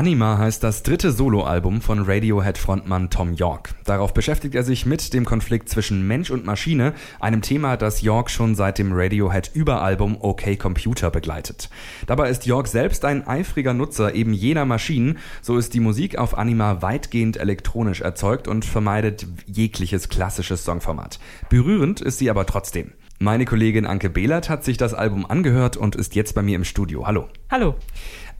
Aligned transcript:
Anima 0.00 0.38
heißt 0.38 0.64
das 0.64 0.82
dritte 0.82 1.12
Soloalbum 1.12 1.82
von 1.82 2.02
Radiohead-Frontmann 2.02 3.10
Tom 3.10 3.34
York. 3.34 3.74
Darauf 3.84 4.14
beschäftigt 4.14 4.54
er 4.54 4.62
sich 4.62 4.86
mit 4.86 5.12
dem 5.12 5.26
Konflikt 5.26 5.68
zwischen 5.68 6.06
Mensch 6.06 6.30
und 6.30 6.46
Maschine, 6.46 6.94
einem 7.20 7.42
Thema, 7.42 7.76
das 7.76 8.00
York 8.00 8.30
schon 8.30 8.54
seit 8.54 8.78
dem 8.78 8.94
Radiohead-Überalbum 8.94 10.16
OK 10.22 10.58
Computer 10.58 11.10
begleitet. 11.10 11.68
Dabei 12.06 12.30
ist 12.30 12.46
York 12.46 12.68
selbst 12.68 13.04
ein 13.04 13.26
eifriger 13.26 13.74
Nutzer 13.74 14.14
eben 14.14 14.32
jener 14.32 14.64
Maschinen, 14.64 15.18
so 15.42 15.58
ist 15.58 15.74
die 15.74 15.80
Musik 15.80 16.16
auf 16.16 16.38
Anima 16.38 16.80
weitgehend 16.80 17.36
elektronisch 17.36 18.00
erzeugt 18.00 18.48
und 18.48 18.64
vermeidet 18.64 19.26
jegliches 19.44 20.08
klassisches 20.08 20.64
Songformat. 20.64 21.20
Berührend 21.50 22.00
ist 22.00 22.16
sie 22.16 22.30
aber 22.30 22.46
trotzdem. 22.46 22.92
Meine 23.22 23.44
Kollegin 23.44 23.84
Anke 23.84 24.08
Behlert 24.08 24.48
hat 24.48 24.64
sich 24.64 24.78
das 24.78 24.94
Album 24.94 25.26
angehört 25.26 25.76
und 25.76 25.94
ist 25.94 26.14
jetzt 26.14 26.34
bei 26.34 26.40
mir 26.40 26.56
im 26.56 26.64
Studio. 26.64 27.06
Hallo. 27.06 27.28
Hallo. 27.50 27.74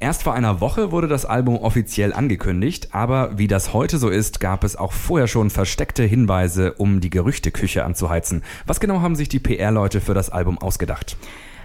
Erst 0.02 0.22
vor 0.22 0.32
einer 0.32 0.62
Woche 0.62 0.92
wurde 0.92 1.09
das 1.09 1.27
Album 1.27 1.59
offiziell 1.59 2.14
angekündigt, 2.14 2.88
aber 2.92 3.36
wie 3.36 3.48
das 3.48 3.74
heute 3.74 3.98
so 3.98 4.09
ist, 4.09 4.40
gab 4.40 4.64
es 4.64 4.74
auch 4.74 4.95
vorher 4.95 5.28
schon 5.28 5.50
versteckte 5.50 6.04
Hinweise, 6.04 6.73
um 6.73 7.02
die 7.02 7.10
Gerüchteküche 7.10 7.84
anzuheizen. 7.84 8.42
Was 8.64 8.80
genau 8.80 9.02
haben 9.02 9.14
sich 9.14 9.28
die 9.28 9.40
PR-Leute 9.40 10.00
für 10.00 10.14
das 10.14 10.30
Album 10.30 10.56
ausgedacht? 10.56 11.18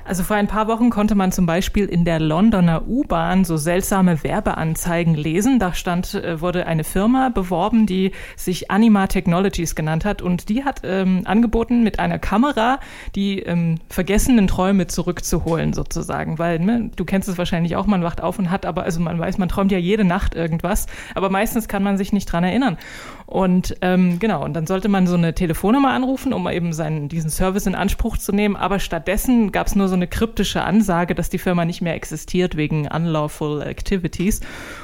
Also 0.08 0.22
vor 0.22 0.36
ein 0.36 0.46
paar 0.46 0.68
Wochen 0.68 0.92
konnte 0.92 1.16
man 1.16 1.32
zum 1.32 1.48
Beispiel 1.48 1.86
in 1.86 2.06
der 2.06 2.20
Londoner 2.20 2.88
U-Bahn 2.88 3.44
so 3.44 3.58
seltsame 3.58 4.24
Werbeanzeigen 4.24 5.16
lesen. 5.16 5.58
Da 5.58 5.74
stand, 5.74 6.14
äh, 6.14 6.40
wurde 6.42 6.68
eine 6.68 6.84
Firma 6.84 7.30
beworben, 7.30 7.88
die 7.88 8.12
sich 8.36 8.70
Anima 8.70 9.08
Technologies 9.08 9.74
genannt 9.74 10.06
hat 10.06 10.22
und 10.22 10.48
die 10.48 10.64
hat 10.64 10.82
ähm, 10.84 11.22
angeboten, 11.26 11.82
mit 11.82 11.98
einer 11.98 12.20
Kamera 12.20 12.80
die 13.16 13.40
ähm, 13.40 13.80
vergessenen 13.90 14.46
Träume 14.46 14.86
zurückzuholen 14.86 15.74
sozusagen, 15.74 16.38
weil 16.38 16.60
ne, 16.60 16.92
du 16.96 17.04
kennst 17.04 17.28
es 17.28 17.40
wahrscheinlich 17.40 17.76
auch, 17.76 17.88
man 17.88 18.04
wacht 18.04 18.22
auf 18.22 18.38
und 18.38 18.52
hat 18.52 18.68
aber, 18.68 18.84
also 18.84 19.00
man 19.00 19.18
weiß, 19.18 19.40
man 19.40 19.50
träumt 19.50 19.72
ja 19.72 19.80
jede 19.80 20.04
Nacht 20.04 20.36
irgendwas, 20.36 20.86
aber 21.16 21.32
meistens 21.32 21.68
kann 21.68 21.82
man 21.82 21.98
sich 21.98 22.14
nicht 22.14 22.32
dran 22.32 22.44
erinnern. 22.44 22.78
Und 23.26 23.76
ähm, 23.82 24.20
genau, 24.20 24.46
und 24.46 24.54
dann 24.54 24.68
sollte 24.68 24.88
man 24.88 25.08
so 25.08 25.16
eine 25.16 25.34
Telefonnummer 25.34 25.90
anrufen, 25.90 26.32
um 26.32 26.48
eben 26.48 26.74
seinen, 26.74 27.10
diesen 27.10 27.32
Service 27.32 27.66
in 27.66 27.74
Anspruch 27.74 28.18
zu 28.20 28.32
nehmen, 28.32 28.56
aber 28.56 28.78
stattdessen 28.78 29.52
gab 29.52 29.66
es 29.66 29.76
nur 29.76 29.88
so 29.88 29.95
so 29.96 29.98
eine 29.98 30.08
kryptische 30.08 30.62
Ansage, 30.62 31.16
dass 31.16 31.30
die 31.30 31.38
Firma 31.38 31.64
nicht 31.64 31.82
mehr 31.82 31.96
existiert 31.96 32.58
wegen 32.58 32.86
unlawful 32.88 33.62
activities. 33.62 34.42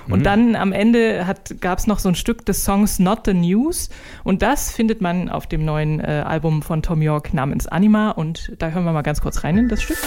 Und 0.07 0.19
mhm. 0.19 0.23
dann 0.23 0.55
am 0.55 0.71
Ende 0.71 1.25
gab 1.59 1.79
es 1.79 1.87
noch 1.87 1.99
so 1.99 2.07
ein 2.07 2.15
Stück 2.15 2.45
des 2.45 2.63
Songs 2.63 2.97
Not 2.97 3.25
the 3.25 3.33
News. 3.33 3.89
Und 4.23 4.41
das 4.41 4.71
findet 4.71 5.01
man 5.01 5.27
auf 5.27 5.47
dem 5.47 5.65
neuen 5.65 5.99
äh, 5.99 6.23
Album 6.25 6.61
von 6.61 6.81
Tom 6.81 7.01
York 7.01 7.33
namens 7.33 7.67
Anima. 7.67 8.11
Und 8.11 8.53
da 8.59 8.69
hören 8.69 8.85
wir 8.85 8.93
mal 8.93 9.01
ganz 9.01 9.19
kurz 9.19 9.43
rein 9.43 9.57
in 9.57 9.67
das 9.67 9.81
Stück. 9.81 9.97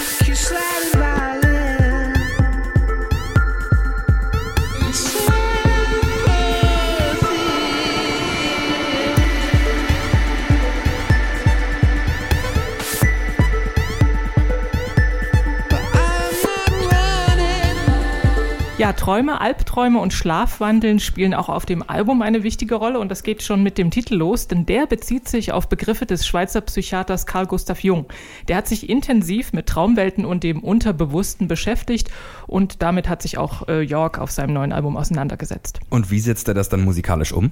Ja, 18.77 18.91
Träume, 18.91 19.39
Albträume 19.39 19.99
und 19.99 20.11
Schlafwandeln 20.11 20.99
spielen 20.99 21.33
auch 21.33 21.47
auf 21.47 21.65
dem 21.65 21.81
Album 21.81 22.21
eine 22.21 22.43
wichtige 22.43 22.75
Rolle 22.75 22.99
und 22.99 23.09
das 23.09 23.23
geht 23.23 23.41
schon 23.41 23.63
mit 23.63 23.77
dem 23.77 23.89
Titel 23.89 24.15
los, 24.15 24.49
denn 24.49 24.65
der 24.65 24.85
bezieht 24.85 25.29
sich 25.29 25.53
auf 25.53 25.69
Begriffe 25.69 26.05
des 26.05 26.27
Schweizer 26.27 26.59
Psychiaters 26.59 27.25
Carl 27.25 27.47
Gustav 27.47 27.79
Jung. 27.79 28.05
Der 28.49 28.57
hat 28.57 28.67
sich 28.67 28.89
intensiv 28.89 29.53
mit 29.53 29.67
Traumwelten 29.67 30.25
und 30.25 30.43
dem 30.43 30.61
Unterbewussten 30.61 31.47
beschäftigt 31.47 32.11
und 32.47 32.81
damit 32.81 33.07
hat 33.07 33.21
sich 33.21 33.37
auch 33.37 33.65
äh, 33.69 33.79
York 33.79 34.19
auf 34.19 34.31
seinem 34.31 34.53
neuen 34.53 34.73
Album 34.73 34.97
auseinandergesetzt. 34.97 35.79
Und 35.89 36.11
wie 36.11 36.19
setzt 36.19 36.49
er 36.49 36.53
das 36.53 36.67
dann 36.67 36.83
musikalisch 36.83 37.31
um? 37.31 37.51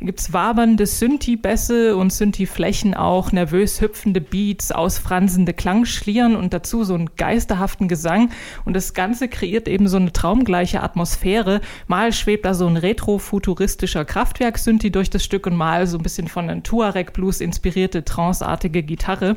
Da 0.00 0.06
gibt's 0.06 0.32
wabernde 0.32 0.86
Synthi-Bässe 0.86 1.96
und 1.96 2.12
Synthi-Flächen 2.12 2.94
auch, 2.94 3.32
nervös 3.32 3.80
hüpfende 3.80 4.20
Beats, 4.20 4.70
ausfransende 4.70 5.52
Klangschlieren 5.52 6.36
und 6.36 6.54
dazu 6.54 6.84
so 6.84 6.94
einen 6.94 7.10
geisterhaften 7.16 7.88
Gesang. 7.88 8.30
Und 8.64 8.74
das 8.74 8.94
Ganze 8.94 9.26
kreiert 9.26 9.66
eben 9.66 9.88
so 9.88 9.96
eine 9.96 10.12
traumgleiche 10.12 10.84
Atmosphäre. 10.84 11.60
Mal 11.88 12.12
schwebt 12.12 12.44
da 12.44 12.54
so 12.54 12.68
ein 12.68 12.76
retro-futuristischer 12.76 14.04
Kraftwerk-Synthi 14.04 14.92
durch 14.92 15.10
das 15.10 15.24
Stück 15.24 15.48
und 15.48 15.56
mal 15.56 15.88
so 15.88 15.98
ein 15.98 16.04
bisschen 16.04 16.28
von 16.28 16.48
einem 16.48 16.62
Tuareg-Blues 16.62 17.40
inspirierte 17.40 18.04
tranceartige 18.04 18.84
Gitarre. 18.84 19.34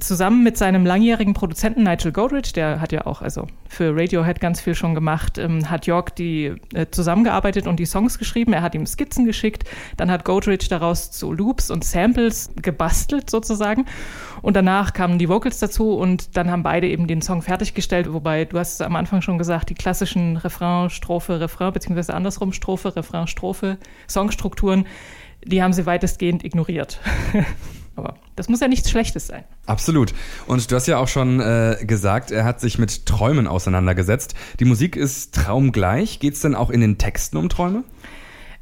Zusammen 0.00 0.42
mit 0.42 0.56
seinem 0.56 0.86
langjährigen 0.86 1.34
Produzenten 1.34 1.84
Nigel 1.84 2.12
Godrich, 2.12 2.52
der 2.52 2.80
hat 2.80 2.92
ja 2.92 3.06
auch 3.06 3.22
also 3.22 3.46
für 3.68 3.94
Radiohead 3.94 4.40
ganz 4.40 4.60
viel 4.60 4.74
schon 4.74 4.94
gemacht, 4.94 5.38
ähm, 5.38 5.70
hat 5.70 5.86
York 5.86 6.16
die 6.16 6.54
äh, 6.74 6.86
zusammengearbeitet 6.90 7.66
und 7.66 7.78
die 7.78 7.86
Songs 7.86 8.18
geschrieben. 8.18 8.52
Er 8.52 8.62
hat 8.62 8.74
ihm 8.74 8.86
Skizzen 8.86 9.24
geschickt. 9.24 9.64
Dann 9.96 10.10
hat 10.10 10.24
Godrich 10.24 10.68
daraus 10.68 11.10
so 11.12 11.32
Loops 11.32 11.70
und 11.70 11.84
Samples 11.84 12.50
gebastelt 12.60 13.30
sozusagen. 13.30 13.86
Und 14.42 14.56
danach 14.56 14.92
kamen 14.92 15.18
die 15.18 15.28
Vocals 15.28 15.58
dazu 15.58 15.94
und 15.94 16.36
dann 16.36 16.50
haben 16.50 16.62
beide 16.62 16.88
eben 16.88 17.06
den 17.06 17.22
Song 17.22 17.42
fertiggestellt. 17.42 18.12
Wobei 18.12 18.44
du 18.44 18.58
hast 18.58 18.74
es 18.74 18.80
am 18.80 18.96
Anfang 18.96 19.22
schon 19.22 19.38
gesagt, 19.38 19.70
die 19.70 19.74
klassischen 19.74 20.36
Refrain, 20.36 20.90
Strophe, 20.90 21.40
Refrain 21.40 21.72
beziehungsweise 21.72 22.14
andersrum 22.14 22.52
Strophe, 22.52 22.94
Refrain, 22.94 23.26
Strophe, 23.26 23.78
Songstrukturen, 24.08 24.86
die 25.44 25.62
haben 25.62 25.72
sie 25.72 25.86
weitestgehend 25.86 26.44
ignoriert. 26.44 27.00
Aber 27.96 28.16
das 28.34 28.48
muss 28.48 28.60
ja 28.60 28.68
nichts 28.68 28.90
Schlechtes 28.90 29.28
sein. 29.28 29.44
Absolut. 29.66 30.12
Und 30.46 30.70
du 30.70 30.74
hast 30.74 30.86
ja 30.86 30.98
auch 30.98 31.08
schon 31.08 31.40
äh, 31.40 31.76
gesagt, 31.82 32.32
er 32.32 32.44
hat 32.44 32.60
sich 32.60 32.78
mit 32.78 33.06
Träumen 33.06 33.46
auseinandergesetzt. 33.46 34.34
Die 34.58 34.64
Musik 34.64 34.96
ist 34.96 35.34
traumgleich. 35.34 36.18
Geht 36.18 36.34
es 36.34 36.40
denn 36.40 36.54
auch 36.54 36.70
in 36.70 36.80
den 36.80 36.98
Texten 36.98 37.36
um 37.36 37.48
Träume? 37.48 37.84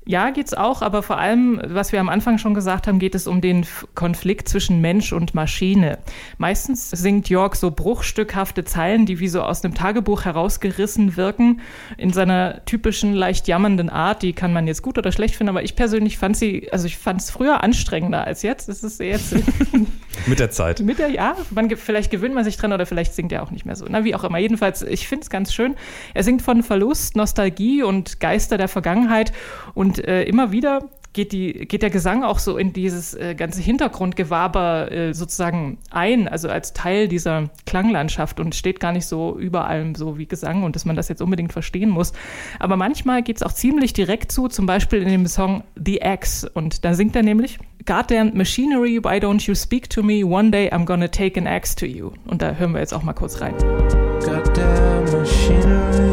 Ja, 0.05 0.31
geht's 0.31 0.53
auch, 0.53 0.83
aber 0.83 1.03
vor 1.03 1.19
allem, 1.19 1.61
was 1.65 1.93
wir 1.93 2.01
am 2.01 2.09
Anfang 2.09 2.39
schon 2.39 2.55
gesagt 2.55 2.89
haben, 2.89 2.99
geht 2.99 3.15
es 3.15 3.29
um 3.29 3.41
den 3.41 3.65
Konflikt 3.95 4.49
zwischen 4.49 4.81
Mensch 4.81 5.13
und 5.13 5.33
Maschine. 5.35 5.99
Meistens 6.39 6.91
singt 6.91 7.29
York 7.29 7.55
so 7.55 7.71
bruchstückhafte 7.71 8.65
Zeilen, 8.65 9.07
die 9.07 9.21
wie 9.21 9.29
so 9.29 9.43
aus 9.43 9.65
einem 9.65 9.75
Tagebuch 9.75 10.25
herausgerissen 10.25 11.17
wirken, 11.17 11.61
in 11.99 12.12
seiner 12.12 12.65
typischen, 12.65 13.15
leicht 13.15 13.47
jammernden 13.47 13.91
Art. 13.91 14.23
Die 14.23 14.33
kann 14.33 14.53
man 14.53 14.67
jetzt 14.67 14.83
gut 14.83 14.99
oder 14.99 15.12
schlecht 15.12 15.37
finden, 15.37 15.51
aber 15.51 15.62
ich 15.62 15.77
persönlich 15.77 16.19
fand 16.19 16.37
sie, 16.37 16.69
also 16.73 16.87
ich 16.87 16.99
fand 16.99 17.21
es 17.21 17.31
früher 17.31 17.62
anstrengender 17.62 18.25
als 18.25 18.43
jetzt. 18.43 18.69
Es 18.69 18.83
ist 18.83 18.99
jetzt 18.99 19.37
mit 20.27 20.38
der 20.38 20.50
Zeit. 20.50 20.81
Mit 20.81 20.99
der, 20.99 21.09
ja, 21.10 21.37
man, 21.50 21.71
vielleicht 21.71 22.10
gewöhnt 22.10 22.34
man 22.34 22.44
sich 22.44 22.56
dran 22.56 22.72
oder 22.72 22.87
vielleicht 22.87 23.15
singt 23.15 23.33
er 23.33 23.43
auch 23.43 23.50
nicht 23.50 23.66
mehr 23.66 23.77
so. 23.77 23.87
Na, 23.88 24.05
wie 24.05 24.15
auch 24.15 24.25
immer. 24.25 24.38
Jedenfalls, 24.38 24.83
ich 24.83 25.09
finde 25.09 25.22
es 25.22 25.31
ganz 25.31 25.53
schön. 25.53 25.75
Er 26.15 26.22
singt 26.22 26.43
von 26.43 26.62
Verlust, 26.62 27.16
Nostalgie 27.16 27.83
und 27.83 28.21
Geister 28.21 28.59
der 28.59 28.69
Vergangenheit 28.69 29.32
und 29.75 30.06
äh, 30.06 30.25
immer 30.25 30.53
wieder 30.53 30.88
geht, 31.12 31.32
die, 31.32 31.53
geht 31.66 31.82
der 31.82 31.91
Gesang 31.91 32.25
auch 32.25 32.38
so 32.38 32.56
in 32.56 32.72
dieses 32.72 33.15
äh, 33.15 33.34
ganze 33.34 33.61
Hintergrundgewaber 33.61 34.91
äh, 34.91 35.15
sozusagen 35.15 35.78
ein, 35.91 36.28
also 36.28 36.49
als 36.49 36.72
Teil 36.72 37.09
dieser 37.09 37.50
Klanglandschaft 37.66 38.41
und 38.41 38.55
steht 38.55 38.81
gar 38.81 38.93
nicht 38.93 39.06
so 39.06 39.38
über 39.38 39.66
allem 39.66 39.94
so 39.94 40.19
wie 40.19 40.27
Gesang 40.27 40.62
und 40.62 40.75
dass 40.75 40.84
man 40.84 40.97
das 40.97 41.09
jetzt 41.09 41.21
unbedingt 41.21 41.53
verstehen 41.53 41.91
muss. 41.91 42.12
Aber 42.59 42.77
manchmal 42.77 43.22
geht 43.22 43.37
es 43.37 43.43
auch 43.43 43.53
ziemlich 43.53 43.93
direkt 43.93 44.32
zu, 44.32 44.49
zum 44.49 44.66
Beispiel 44.66 45.03
in 45.03 45.09
dem 45.09 45.27
Song 45.27 45.65
The 45.77 46.03
Axe. 46.03 46.49
Und 46.49 46.84
da 46.84 46.94
singt 46.94 47.15
er 47.15 47.22
nämlich 47.22 47.59
Goddamn 47.84 48.37
Machinery, 48.37 48.98
why 48.98 49.19
don't 49.19 49.48
you 49.48 49.54
speak 49.54 49.88
to 49.88 50.03
me? 50.03 50.22
One 50.22 50.50
day 50.50 50.69
I'm 50.70 50.84
gonna 50.84 51.09
take 51.09 51.37
an 51.37 51.47
axe 51.47 51.75
to 51.76 51.87
you. 51.87 52.12
Und 52.26 52.43
da 52.43 52.53
hören 52.53 52.72
wir 52.72 52.81
jetzt 52.81 52.93
auch 52.94 53.03
mal 53.03 53.12
kurz 53.12 53.41
rein. 53.41 53.54
Goddamn 54.25 55.04
Machinery. 55.10 56.12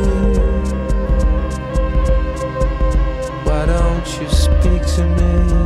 won't 3.99 4.21
you 4.21 4.29
speak 4.29 4.85
to 4.95 5.03
me? 5.05 5.58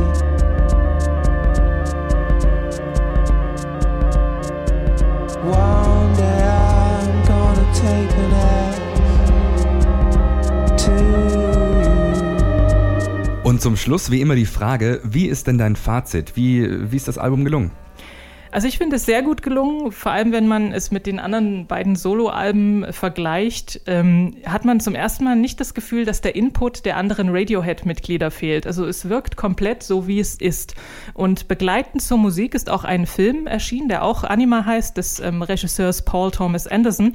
Und 13.54 13.60
zum 13.60 13.76
Schluss 13.76 14.10
wie 14.10 14.20
immer 14.20 14.34
die 14.34 14.46
Frage, 14.46 15.00
wie 15.04 15.26
ist 15.26 15.46
denn 15.46 15.58
dein 15.58 15.76
Fazit? 15.76 16.34
Wie, 16.34 16.90
wie 16.90 16.96
ist 16.96 17.06
das 17.06 17.18
Album 17.18 17.44
gelungen? 17.44 17.70
Also 18.50 18.66
ich 18.66 18.78
finde 18.78 18.96
es 18.96 19.06
sehr 19.06 19.22
gut 19.22 19.42
gelungen, 19.42 19.92
vor 19.92 20.10
allem 20.10 20.32
wenn 20.32 20.48
man 20.48 20.72
es 20.72 20.90
mit 20.90 21.06
den 21.06 21.20
anderen 21.20 21.68
beiden 21.68 21.94
Soloalben 21.94 22.92
vergleicht, 22.92 23.82
ähm, 23.86 24.34
hat 24.44 24.64
man 24.64 24.80
zum 24.80 24.96
ersten 24.96 25.22
Mal 25.22 25.36
nicht 25.36 25.60
das 25.60 25.72
Gefühl, 25.72 26.04
dass 26.04 26.20
der 26.20 26.34
Input 26.34 26.84
der 26.84 26.96
anderen 26.96 27.28
Radiohead-Mitglieder 27.28 28.32
fehlt. 28.32 28.66
Also 28.66 28.86
es 28.86 29.08
wirkt 29.08 29.36
komplett 29.36 29.84
so, 29.84 30.08
wie 30.08 30.18
es 30.18 30.34
ist. 30.34 30.74
Und 31.12 31.46
begleitend 31.46 32.02
zur 32.02 32.18
Musik 32.18 32.56
ist 32.56 32.68
auch 32.68 32.82
ein 32.82 33.06
Film 33.06 33.46
erschienen, 33.46 33.88
der 33.88 34.02
auch 34.02 34.24
Anima 34.24 34.64
heißt, 34.64 34.96
des 34.96 35.20
ähm, 35.20 35.42
Regisseurs 35.42 36.02
Paul 36.02 36.32
Thomas 36.32 36.66
Anderson. 36.66 37.14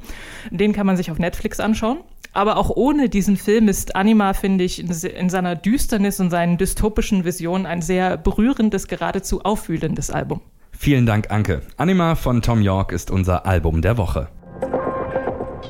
Den 0.50 0.72
kann 0.72 0.86
man 0.86 0.96
sich 0.96 1.10
auf 1.10 1.18
Netflix 1.18 1.60
anschauen. 1.60 1.98
Aber 2.32 2.56
auch 2.56 2.70
ohne 2.70 3.08
diesen 3.08 3.36
Film 3.36 3.68
ist 3.68 3.96
Anima, 3.96 4.34
finde 4.34 4.64
ich, 4.64 4.78
in, 4.78 5.30
seiner 5.30 5.56
Düsternis 5.56 6.20
und 6.20 6.30
seinen 6.30 6.58
dystopischen 6.58 7.24
Visionen 7.24 7.66
ein 7.66 7.82
sehr 7.82 8.16
berührendes, 8.16 8.86
geradezu 8.86 9.42
aufwühlendes 9.42 10.10
Album. 10.10 10.40
Vielen 10.70 11.06
Dank, 11.06 11.30
Anke. 11.30 11.62
Anima 11.76 12.14
von 12.14 12.40
Tom 12.40 12.62
York 12.62 12.92
ist 12.92 13.10
unser 13.10 13.46
Album 13.46 13.82
der 13.82 13.98
Woche. 13.98 14.28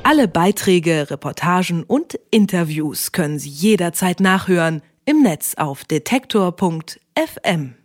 Alle 0.03 0.27
Beiträge, 0.27 1.09
Reportagen 1.09 1.83
und 1.83 2.19
Interviews 2.31 3.11
können 3.11 3.39
Sie 3.39 3.49
jederzeit 3.49 4.19
nachhören 4.19 4.81
im 5.05 5.21
Netz 5.21 5.55
auf 5.55 5.83
detektor.fm. 5.83 7.75